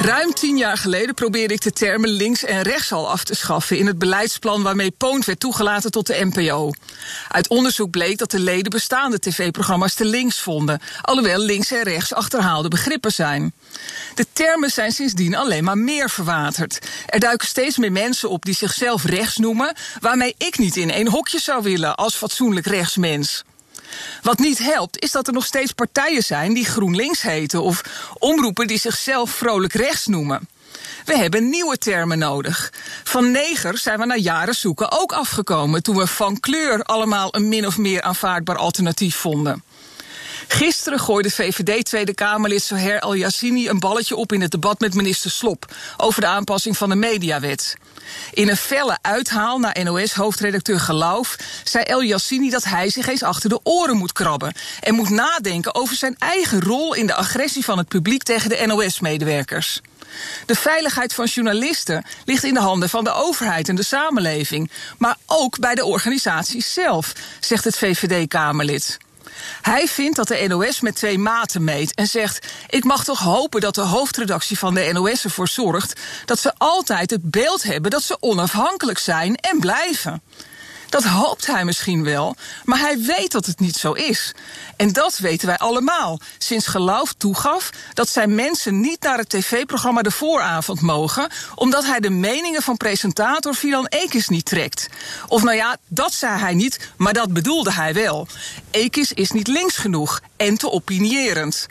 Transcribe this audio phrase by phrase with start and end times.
[0.00, 3.78] Ruim tien jaar geleden probeerde ik de termen links en rechts al af te schaffen
[3.78, 6.72] in het beleidsplan waarmee Poont werd toegelaten tot de NPO.
[7.28, 12.14] Uit onderzoek bleek dat de leden bestaande tv-programma's te links vonden, alhoewel links en rechts
[12.14, 13.54] achterhaalde begrippen zijn.
[14.14, 16.78] De termen zijn sindsdien alleen maar meer verwaterd.
[17.06, 21.08] Er duiken steeds meer mensen op die zichzelf rechts noemen, waarmee ik niet in één
[21.08, 23.44] hokje zou willen als fatsoenlijk rechtsmens.
[24.22, 27.82] Wat niet helpt, is dat er nog steeds partijen zijn die GroenLinks heten of
[28.18, 30.48] omroepen die zichzelf vrolijk rechts noemen.
[31.04, 32.72] We hebben nieuwe termen nodig.
[33.04, 37.48] Van neger zijn we na jaren zoeken ook afgekomen toen we van kleur allemaal een
[37.48, 39.62] min of meer aanvaardbaar alternatief vonden.
[40.48, 44.94] Gisteren gooide VVD Tweede Kamerlid Soher Al Yassini een balletje op in het debat met
[44.94, 47.76] minister Slop over de aanpassing van de mediawet.
[48.32, 53.48] In een felle uithaal naar NOS-hoofdredacteur Geloof zei El Yassini dat hij zich eens achter
[53.48, 57.78] de oren moet krabben en moet nadenken over zijn eigen rol in de agressie van
[57.78, 59.80] het publiek tegen de NOS-medewerkers.
[60.46, 65.16] De veiligheid van journalisten ligt in de handen van de overheid en de samenleving, maar
[65.26, 68.98] ook bij de organisaties zelf, zegt het VVD-Kamerlid.
[69.62, 73.60] Hij vindt dat de NOS met twee maten meet en zegt: Ik mag toch hopen
[73.60, 78.02] dat de hoofdredactie van de NOS ervoor zorgt dat ze altijd het beeld hebben dat
[78.02, 80.22] ze onafhankelijk zijn en blijven.
[80.96, 84.34] Dat hoopt hij misschien wel, maar hij weet dat het niet zo is.
[84.76, 90.02] En dat weten wij allemaal, sinds Geloof toegaf dat zijn mensen niet naar het tv-programma
[90.02, 94.88] de vooravond mogen, omdat hij de meningen van presentator Filan Ekis niet trekt.
[95.28, 98.26] Of nou ja, dat zei hij niet, maar dat bedoelde hij wel.
[98.70, 101.66] Ekis is niet links genoeg en te opinierend.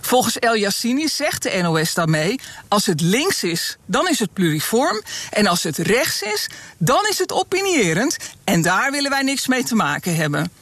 [0.00, 5.02] Volgens El Yassini zegt de NOS daarmee: als het links is, dan is het pluriform.
[5.30, 8.16] En als het rechts is, dan is het opinierend.
[8.44, 10.52] En daar willen wij niks mee te maken hebben.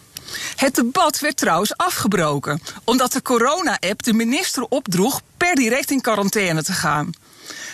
[0.56, 6.62] Het debat werd trouwens afgebroken, omdat de corona-app de minister opdroeg per direct in quarantaine
[6.62, 7.12] te gaan.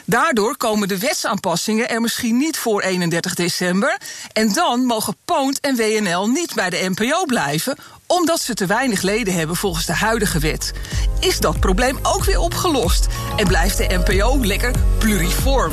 [0.04, 3.98] Daardoor komen de wetsaanpassingen er misschien niet voor 31 december.
[4.32, 7.76] En dan mogen Poont en WNL niet bij de NPO blijven,
[8.06, 10.72] omdat ze te weinig leden hebben volgens de huidige wet.
[11.20, 13.06] Is dat probleem ook weer opgelost?
[13.36, 15.72] En blijft de NPO lekker pluriform?